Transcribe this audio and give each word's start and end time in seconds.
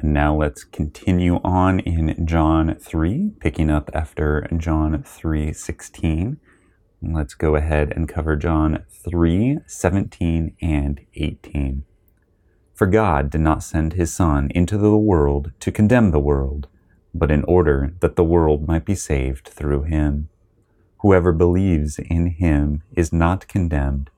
And 0.00 0.14
now 0.14 0.34
let's 0.34 0.64
continue 0.64 1.40
on 1.44 1.80
in 1.80 2.26
John 2.26 2.74
3, 2.74 3.32
picking 3.38 3.68
up 3.68 3.90
after 3.92 4.48
John 4.56 5.02
3:16. 5.02 6.38
Let's 7.02 7.34
go 7.34 7.54
ahead 7.54 7.92
and 7.94 8.08
cover 8.08 8.34
John 8.34 8.84
3:17 8.88 10.54
and 10.62 11.02
18. 11.14 11.84
For 12.72 12.86
God 12.86 13.28
did 13.28 13.42
not 13.42 13.62
send 13.62 13.92
his 13.92 14.10
son 14.10 14.50
into 14.54 14.78
the 14.78 14.96
world 14.96 15.52
to 15.60 15.70
condemn 15.70 16.12
the 16.12 16.18
world, 16.18 16.68
but 17.14 17.30
in 17.30 17.44
order 17.44 17.92
that 18.00 18.16
the 18.16 18.24
world 18.24 18.66
might 18.66 18.86
be 18.86 18.94
saved 18.94 19.48
through 19.48 19.82
him. 19.82 20.30
Whoever 21.00 21.32
believes 21.32 21.98
in 21.98 22.26
him 22.26 22.82
is 22.92 23.12
not 23.12 23.48
condemned, 23.48 24.08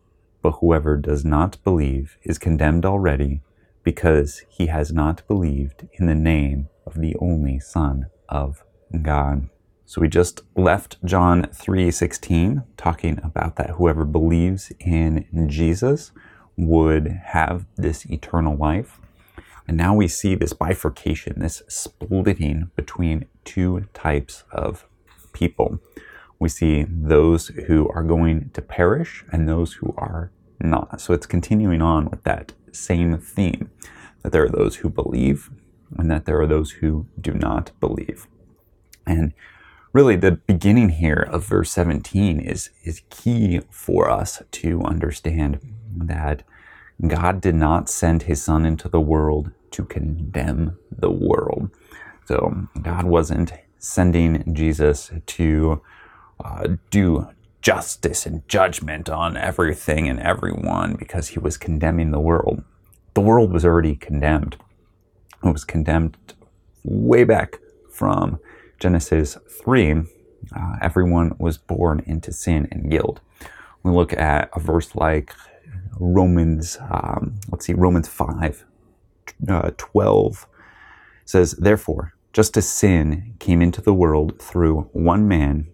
but 0.43 0.59
whoever 0.61 0.97
does 0.97 1.25
not 1.25 1.59
believe 1.65 2.19
is 2.23 2.39
condemned 2.39 2.87
already 2.87 3.43
because 3.83 4.43
he 4.49 4.67
has 4.67 4.93
not 4.93 5.27
believed 5.27 5.87
in 5.95 6.07
the 6.07 6.15
name 6.15 6.69
of 6.87 7.01
the 7.01 7.17
only 7.21 7.59
Son 7.59 8.07
of 8.29 8.65
God. 9.03 9.49
So 9.85 10.01
we 10.01 10.09
just 10.09 10.41
left 10.57 11.05
John 11.05 11.47
3:16 11.53 12.63
talking 12.77 13.21
about 13.23 13.57
that 13.57 13.71
whoever 13.71 14.05
believes 14.05 14.73
in 14.79 15.27
Jesus 15.49 16.13
would 16.57 17.09
have 17.25 17.67
this 17.77 18.07
eternal 18.07 18.57
life. 18.57 19.01
And 19.69 19.77
now 19.77 19.95
we 19.95 20.09
see 20.09 20.35
this 20.35 20.53
bifurcation, 20.53 21.41
this 21.41 21.63
splitting 21.69 22.71
between 22.75 23.27
two 23.45 23.87
types 23.95 24.45
of 24.51 24.87
people. 25.33 25.79
We 26.39 26.49
see 26.49 26.85
those 26.89 27.49
who 27.49 27.89
are 27.91 28.03
going 28.03 28.51
to 28.55 28.63
perish 28.63 29.25
and 29.31 29.49
those 29.49 29.75
who 29.75 29.95
are 29.97 30.33
not. 30.61 31.01
So 31.01 31.15
it's 31.15 31.27
continuing 31.27 31.81
on 31.81 32.09
with 32.11 32.25
that 32.25 32.53
same 32.73 33.19
theme 33.19 33.71
that 34.23 34.33
there 34.33 34.45
are 34.45 34.49
those 34.49 34.77
who 34.77 34.89
believe 34.89 35.51
and 35.97 36.11
that 36.11 36.25
there 36.25 36.41
are 36.41 36.47
those 36.47 36.73
who 36.73 37.07
do 37.21 37.33
not 37.33 37.71
believe. 37.81 38.27
And 39.07 39.35
really, 39.93 40.17
the 40.17 40.33
beginning 40.33 40.91
here 40.91 41.29
of 41.31 41.45
verse 41.45 41.71
17 41.73 42.41
is, 42.41 42.71
is 42.85 43.03
key 43.11 43.61
for 43.71 44.11
us 44.11 44.43
to 44.51 44.83
understand 44.83 45.61
that 45.97 46.43
God 47.07 47.41
did 47.41 47.55
not 47.55 47.89
send 47.89 48.23
his 48.23 48.43
son 48.43 48.65
into 48.65 48.89
the 48.89 49.01
world 49.01 49.51
to 49.73 49.85
condemn 49.85 50.79
the 50.91 51.11
world. 51.11 51.71
So 52.27 52.69
God 52.81 53.05
wasn't 53.05 53.53
sending 53.79 54.55
Jesus 54.55 55.11
to 55.27 55.83
uh, 56.43 56.69
do 56.91 57.29
justice 57.63 58.27
and 58.27 58.47
judgment 58.49 59.09
on 59.09 59.37
everything 59.37 60.09
and 60.09 60.21
everyone 60.21 60.97
because 60.97 61.29
he 61.29 61.39
was 61.39 61.57
condemning 61.57 62.11
the 62.11 62.21
world. 62.21 62.63
The 63.15 63.21
world 63.21 63.53
was 63.53 63.65
already 63.65 63.95
condemned. 63.95 64.57
It 65.45 65.53
was 65.53 65.65
condemned 65.65 66.17
way 66.83 67.25
back 67.25 67.59
from 67.91 68.41
Genesis 68.79 69.39
3. 69.49 69.93
Uh, 70.55 70.77
everyone 70.83 71.37
was 71.39 71.57
born 71.57 72.03
into 72.07 72.33
sin 72.33 72.67
and 72.73 72.91
guilt. 72.91 73.21
We 73.85 73.93
look 73.93 74.13
at 74.13 74.51
a 74.55 74.61
verse 74.61 74.95
like 74.97 75.33
Romans, 75.99 76.79
um, 76.91 77.39
let's 77.51 77.67
see, 77.67 77.75
Romans 77.75 78.09
5 78.09 78.65
uh, 79.49 79.71
12 79.77 80.47
says, 81.25 81.53
Therefore, 81.53 82.15
just 82.33 82.57
as 82.57 82.69
sin 82.69 83.35
came 83.39 83.63
into 83.63 83.81
the 83.81 83.95
world 83.95 84.41
through 84.41 84.89
one 84.93 85.29
man, 85.29 85.72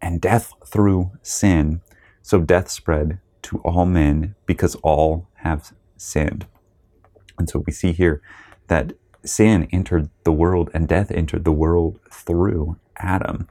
and 0.00 0.20
death 0.20 0.52
through 0.66 1.12
sin. 1.22 1.80
So 2.22 2.40
death 2.40 2.70
spread 2.70 3.18
to 3.42 3.58
all 3.58 3.86
men 3.86 4.34
because 4.46 4.74
all 4.76 5.28
have 5.36 5.72
sinned. 5.96 6.46
And 7.38 7.48
so 7.48 7.60
we 7.60 7.72
see 7.72 7.92
here 7.92 8.20
that 8.66 8.92
sin 9.24 9.68
entered 9.72 10.10
the 10.24 10.32
world 10.32 10.70
and 10.74 10.88
death 10.88 11.10
entered 11.10 11.44
the 11.44 11.52
world 11.52 11.98
through 12.10 12.76
Adam, 12.96 13.48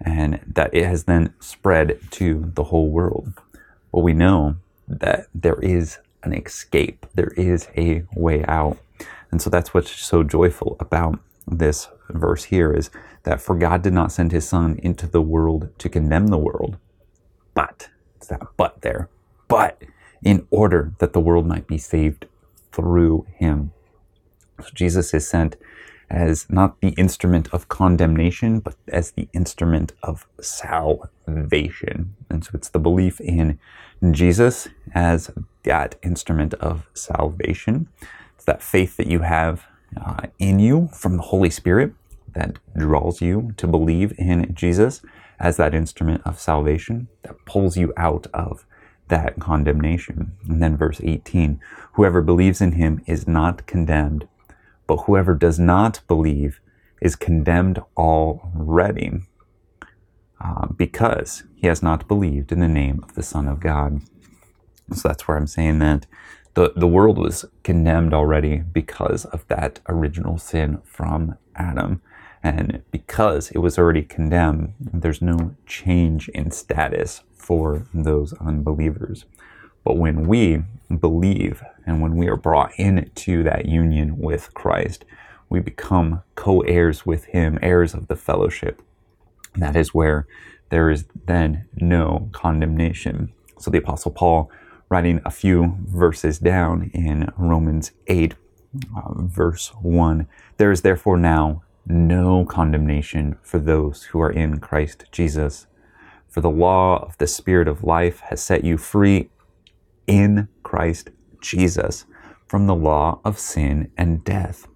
and 0.00 0.40
that 0.46 0.72
it 0.72 0.84
has 0.84 1.04
then 1.04 1.34
spread 1.40 1.98
to 2.12 2.52
the 2.54 2.64
whole 2.64 2.88
world. 2.88 3.32
But 3.92 4.00
we 4.00 4.12
know 4.12 4.56
that 4.86 5.26
there 5.34 5.58
is 5.60 5.98
an 6.22 6.32
escape, 6.32 7.06
there 7.14 7.32
is 7.36 7.68
a 7.76 8.04
way 8.14 8.44
out. 8.44 8.78
And 9.30 9.42
so 9.42 9.50
that's 9.50 9.74
what's 9.74 9.90
so 9.90 10.22
joyful 10.22 10.76
about 10.80 11.18
this 11.46 11.88
verse 12.08 12.44
here 12.44 12.72
is 12.72 12.90
that 13.24 13.40
for 13.40 13.54
God 13.56 13.82
did 13.82 13.92
not 13.92 14.12
send 14.12 14.32
his 14.32 14.48
son 14.48 14.78
into 14.82 15.06
the 15.06 15.22
world 15.22 15.68
to 15.78 15.88
condemn 15.88 16.28
the 16.28 16.38
world, 16.38 16.76
but 17.54 17.88
it's 18.16 18.28
that 18.28 18.42
but 18.56 18.82
there, 18.82 19.08
but 19.48 19.82
in 20.22 20.46
order 20.50 20.92
that 20.98 21.12
the 21.12 21.20
world 21.20 21.46
might 21.46 21.66
be 21.66 21.78
saved 21.78 22.26
through 22.72 23.26
him. 23.34 23.72
So 24.60 24.68
Jesus 24.74 25.12
is 25.14 25.28
sent 25.28 25.56
as 26.08 26.46
not 26.48 26.80
the 26.80 26.90
instrument 26.90 27.48
of 27.52 27.68
condemnation, 27.68 28.60
but 28.60 28.76
as 28.88 29.10
the 29.12 29.28
instrument 29.32 29.92
of 30.02 30.26
salvation. 30.40 32.14
And 32.30 32.44
so 32.44 32.52
it's 32.54 32.68
the 32.68 32.78
belief 32.78 33.20
in 33.20 33.58
Jesus 34.12 34.68
as 34.94 35.30
that 35.64 35.96
instrument 36.02 36.54
of 36.54 36.86
salvation. 36.94 37.88
It's 38.36 38.44
that 38.44 38.62
faith 38.62 38.96
that 38.98 39.08
you 39.08 39.20
have 39.20 39.66
uh, 40.04 40.26
in 40.38 40.58
you 40.58 40.88
from 40.92 41.16
the 41.16 41.22
Holy 41.22 41.50
Spirit 41.50 41.92
that 42.34 42.58
draws 42.76 43.20
you 43.20 43.52
to 43.56 43.66
believe 43.66 44.12
in 44.18 44.54
Jesus 44.54 45.02
as 45.38 45.56
that 45.56 45.74
instrument 45.74 46.22
of 46.24 46.38
salvation 46.38 47.08
that 47.22 47.44
pulls 47.46 47.76
you 47.76 47.92
out 47.96 48.26
of 48.34 48.66
that 49.08 49.38
condemnation. 49.38 50.32
And 50.48 50.62
then 50.62 50.76
verse 50.76 51.00
18 51.02 51.60
whoever 51.92 52.20
believes 52.22 52.60
in 52.60 52.72
him 52.72 53.02
is 53.06 53.26
not 53.26 53.66
condemned, 53.66 54.28
but 54.86 55.04
whoever 55.04 55.34
does 55.34 55.58
not 55.58 56.00
believe 56.08 56.60
is 57.00 57.16
condemned 57.16 57.80
already 57.96 59.20
uh, 60.40 60.66
because 60.66 61.44
he 61.54 61.66
has 61.66 61.82
not 61.82 62.08
believed 62.08 62.52
in 62.52 62.60
the 62.60 62.68
name 62.68 63.00
of 63.02 63.14
the 63.14 63.22
Son 63.22 63.48
of 63.48 63.60
God. 63.60 64.02
So 64.92 65.08
that's 65.08 65.26
where 65.26 65.36
I'm 65.36 65.46
saying 65.46 65.78
that 65.80 66.06
the, 66.56 66.72
the 66.74 66.86
world 66.86 67.18
was 67.18 67.44
condemned 67.62 68.14
already 68.14 68.56
because 68.56 69.26
of 69.26 69.46
that 69.48 69.78
original 69.90 70.38
sin 70.38 70.78
from 70.84 71.36
Adam. 71.54 72.00
And 72.42 72.82
because 72.90 73.50
it 73.50 73.58
was 73.58 73.78
already 73.78 74.02
condemned, 74.02 74.72
there's 74.80 75.20
no 75.20 75.54
change 75.66 76.30
in 76.30 76.50
status 76.50 77.22
for 77.36 77.86
those 77.92 78.32
unbelievers. 78.34 79.26
But 79.84 79.98
when 79.98 80.26
we 80.26 80.62
believe 80.98 81.62
and 81.84 82.00
when 82.00 82.16
we 82.16 82.26
are 82.26 82.36
brought 82.36 82.72
into 82.78 83.42
that 83.42 83.66
union 83.66 84.18
with 84.18 84.54
Christ, 84.54 85.04
we 85.50 85.60
become 85.60 86.22
co 86.36 86.60
heirs 86.62 87.04
with 87.04 87.26
Him, 87.26 87.58
heirs 87.60 87.92
of 87.92 88.08
the 88.08 88.16
fellowship. 88.16 88.80
That 89.56 89.76
is 89.76 89.92
where 89.92 90.26
there 90.70 90.88
is 90.88 91.04
then 91.26 91.66
no 91.76 92.30
condemnation. 92.32 93.34
So 93.58 93.70
the 93.70 93.78
Apostle 93.78 94.12
Paul 94.12 94.50
writing 94.88 95.20
a 95.24 95.30
few 95.30 95.76
verses 95.86 96.38
down 96.38 96.90
in 96.94 97.30
Romans 97.36 97.92
8, 98.06 98.34
uh, 98.96 99.14
verse 99.14 99.68
1. 99.80 100.28
There 100.58 100.70
is 100.70 100.82
therefore 100.82 101.16
now 101.16 101.62
no 101.86 102.44
condemnation 102.44 103.36
for 103.42 103.58
those 103.58 104.04
who 104.04 104.20
are 104.20 104.30
in 104.30 104.58
Christ 104.58 105.06
Jesus. 105.12 105.66
For 106.28 106.40
the 106.40 106.50
law 106.50 107.02
of 107.04 107.16
the 107.18 107.26
Spirit 107.26 107.68
of 107.68 107.84
life 107.84 108.20
has 108.20 108.42
set 108.42 108.64
you 108.64 108.76
free 108.76 109.30
in 110.06 110.48
Christ 110.62 111.10
Jesus 111.40 112.04
from 112.46 112.66
the 112.66 112.74
law 112.74 113.20
of 113.24 113.38
sin 113.38 113.90
and 113.96 114.22
death. 114.24 114.66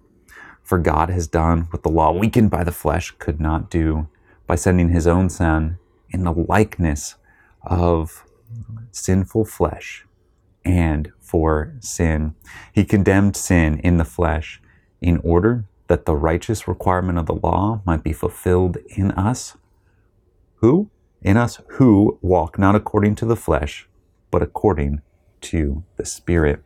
For 0.63 0.77
God 0.77 1.09
has 1.09 1.27
done 1.27 1.61
what 1.71 1.83
the 1.83 1.89
law 1.89 2.11
weakened 2.11 2.49
by 2.49 2.63
the 2.63 2.71
flesh 2.71 3.11
could 3.19 3.39
not 3.39 3.69
do 3.69 4.07
by 4.47 4.55
sending 4.55 4.89
his 4.89 5.07
own 5.07 5.29
Son 5.29 5.77
in 6.09 6.23
the 6.23 6.33
likeness 6.33 7.15
of 7.63 8.25
sinful 8.91 9.45
flesh 9.45 10.05
and 10.63 11.11
for 11.19 11.73
sin. 11.79 12.35
He 12.73 12.83
condemned 12.83 13.35
sin 13.35 13.79
in 13.79 13.97
the 13.97 14.05
flesh 14.05 14.61
in 15.01 15.17
order 15.23 15.65
that 15.87 16.05
the 16.05 16.15
righteous 16.15 16.67
requirement 16.67 17.17
of 17.17 17.25
the 17.25 17.35
law 17.35 17.81
might 17.85 18.03
be 18.03 18.13
fulfilled 18.13 18.77
in 18.95 19.11
us. 19.11 19.57
Who? 20.55 20.89
In 21.21 21.37
us 21.37 21.59
who 21.71 22.17
walk 22.21 22.57
not 22.57 22.75
according 22.75 23.15
to 23.15 23.25
the 23.25 23.35
flesh, 23.35 23.87
but 24.31 24.41
according 24.41 25.01
to 25.41 25.83
the 25.97 26.05
Spirit. 26.05 26.63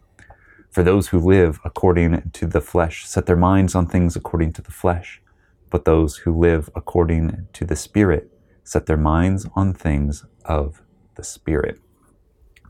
For 0.69 0.83
those 0.83 1.07
who 1.07 1.19
live 1.19 1.59
according 1.63 2.31
to 2.33 2.45
the 2.45 2.61
flesh 2.61 3.07
set 3.07 3.25
their 3.25 3.37
minds 3.37 3.75
on 3.75 3.87
things 3.87 4.15
according 4.15 4.53
to 4.53 4.61
the 4.61 4.71
flesh, 4.71 5.21
but 5.69 5.85
those 5.85 6.17
who 6.17 6.37
live 6.37 6.69
according 6.75 7.47
to 7.53 7.65
the 7.65 7.75
Spirit 7.75 8.31
set 8.63 8.85
their 8.85 8.97
minds 8.97 9.47
on 9.55 9.73
things 9.73 10.25
of 10.45 10.81
the 11.15 11.23
Spirit. 11.23 11.79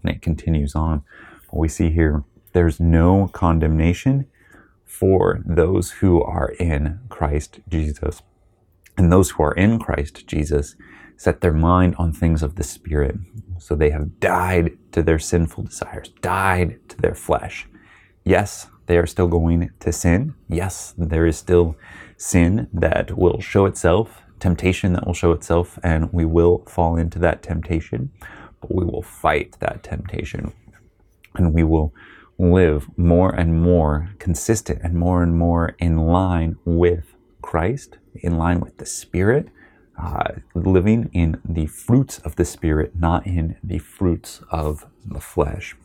And 0.01 0.15
it 0.15 0.21
continues 0.21 0.75
on. 0.75 1.03
We 1.51 1.67
see 1.67 1.89
here 1.89 2.23
there's 2.53 2.79
no 2.79 3.29
condemnation 3.33 4.27
for 4.83 5.41
those 5.45 5.91
who 5.91 6.21
are 6.21 6.49
in 6.59 6.99
Christ 7.09 7.59
Jesus. 7.67 8.21
And 8.97 9.11
those 9.11 9.31
who 9.31 9.43
are 9.43 9.53
in 9.53 9.79
Christ 9.79 10.25
Jesus 10.27 10.75
set 11.17 11.41
their 11.41 11.53
mind 11.53 11.95
on 11.97 12.11
things 12.11 12.43
of 12.43 12.55
the 12.55 12.63
Spirit. 12.63 13.15
So 13.57 13.75
they 13.75 13.89
have 13.89 14.19
died 14.19 14.77
to 14.91 15.01
their 15.01 15.19
sinful 15.19 15.65
desires, 15.65 16.09
died 16.21 16.79
to 16.89 16.97
their 16.97 17.15
flesh. 17.15 17.67
Yes, 18.23 18.67
they 18.87 18.97
are 18.97 19.07
still 19.07 19.27
going 19.27 19.71
to 19.79 19.91
sin. 19.91 20.35
Yes, 20.47 20.93
there 20.97 21.25
is 21.25 21.37
still 21.37 21.75
sin 22.17 22.67
that 22.73 23.17
will 23.17 23.41
show 23.41 23.65
itself, 23.65 24.21
temptation 24.45 24.93
that 24.93 25.05
will 25.07 25.13
show 25.13 25.31
itself, 25.31 25.79
and 25.81 26.13
we 26.13 26.23
will 26.23 26.63
fall 26.67 26.97
into 26.97 27.17
that 27.17 27.41
temptation, 27.41 28.11
but 28.61 28.73
we 28.73 28.85
will 28.85 29.01
fight 29.01 29.57
that 29.59 29.81
temptation 29.81 30.53
and 31.37 31.53
we 31.53 31.63
will 31.63 31.93
live 32.37 32.87
more 32.95 33.31
and 33.33 33.61
more 33.61 34.09
consistent 34.19 34.79
and 34.83 34.93
more 34.93 35.23
and 35.23 35.35
more 35.35 35.75
in 35.79 35.97
line 35.97 36.57
with 36.63 37.15
Christ, 37.41 37.97
in 38.13 38.37
line 38.37 38.59
with 38.59 38.77
the 38.77 38.85
Spirit, 38.85 39.47
uh, 40.01 40.33
living 40.53 41.09
in 41.11 41.41
the 41.43 41.65
fruits 41.65 42.19
of 42.19 42.35
the 42.35 42.45
Spirit, 42.45 42.93
not 42.99 43.25
in 43.25 43.57
the 43.63 43.79
fruits 43.79 44.41
of 44.51 44.85
the 45.05 45.19
flesh. 45.19 45.75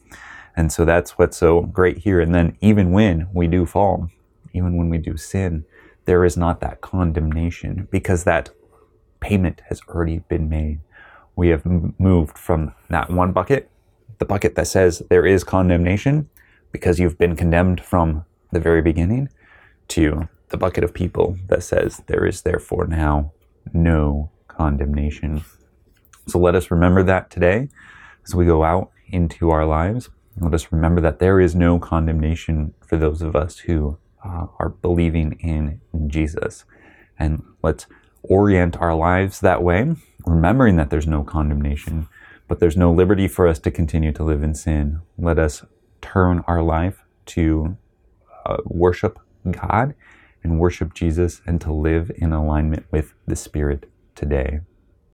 And 0.56 0.70
so 0.70 0.84
that's 0.84 1.16
what's 1.16 1.38
so 1.38 1.62
great 1.62 1.98
here. 1.98 2.20
And 2.20 2.34
then, 2.34 2.56
even 2.60 2.92
when 2.92 3.28
we 3.32 3.46
do 3.46 3.64
fall, 3.64 4.10
even 4.52 4.76
when 4.76 4.90
we 4.90 4.98
do 4.98 5.16
sin, 5.16 5.64
there 6.04 6.24
is 6.24 6.36
not 6.36 6.60
that 6.60 6.80
condemnation 6.80 7.88
because 7.90 8.24
that 8.24 8.50
payment 9.20 9.62
has 9.68 9.80
already 9.88 10.20
been 10.28 10.48
made. 10.48 10.80
We 11.36 11.48
have 11.48 11.64
moved 11.98 12.36
from 12.36 12.74
that 12.88 13.10
one 13.10 13.32
bucket, 13.32 13.70
the 14.18 14.24
bucket 14.24 14.54
that 14.54 14.66
says 14.66 15.02
there 15.10 15.26
is 15.26 15.44
condemnation 15.44 16.28
because 16.72 16.98
you've 16.98 17.18
been 17.18 17.36
condemned 17.36 17.80
from 17.80 18.24
the 18.52 18.60
very 18.60 18.82
beginning, 18.82 19.28
to 19.88 20.28
the 20.50 20.56
bucket 20.56 20.84
of 20.84 20.94
people 20.94 21.36
that 21.48 21.62
says 21.62 22.02
there 22.06 22.26
is 22.26 22.42
therefore 22.42 22.86
now 22.86 23.32
no 23.72 24.30
condemnation. 24.48 25.44
So 26.26 26.38
let 26.38 26.54
us 26.54 26.70
remember 26.70 27.02
that 27.04 27.30
today 27.30 27.68
as 28.26 28.34
we 28.34 28.46
go 28.46 28.62
out 28.64 28.90
into 29.08 29.50
our 29.50 29.66
lives. 29.66 30.10
Let 30.38 30.54
us 30.54 30.70
remember 30.72 31.00
that 31.00 31.18
there 31.18 31.40
is 31.40 31.54
no 31.54 31.78
condemnation 31.78 32.74
for 32.86 32.96
those 32.96 33.20
of 33.22 33.34
us 33.34 33.58
who 33.58 33.98
uh, 34.24 34.46
are 34.58 34.68
believing 34.68 35.32
in, 35.40 35.80
Jesus. 36.06 36.64
And 37.18 37.42
let's 37.62 37.86
orient 38.22 38.76
our 38.78 38.94
lives 38.94 39.40
that 39.40 39.62
way, 39.62 39.94
remembering 40.26 40.76
that 40.76 40.90
there's 40.90 41.06
no 41.06 41.22
condemnation, 41.22 42.08
but 42.48 42.60
there's 42.60 42.76
no 42.76 42.92
liberty 42.92 43.28
for 43.28 43.46
us 43.46 43.58
to 43.60 43.70
continue 43.70 44.12
to 44.12 44.24
live 44.24 44.42
in 44.42 44.54
sin. 44.54 45.00
Let 45.18 45.38
us 45.38 45.64
turn 46.00 46.42
our 46.46 46.62
life 46.62 47.04
to 47.26 47.76
uh, 48.46 48.58
worship 48.64 49.18
God 49.50 49.94
and 50.42 50.58
worship 50.58 50.94
Jesus 50.94 51.42
and 51.46 51.60
to 51.60 51.72
live 51.72 52.10
in 52.16 52.32
alignment 52.32 52.86
with 52.90 53.14
the 53.26 53.36
Spirit 53.36 53.90
today. 54.14 54.60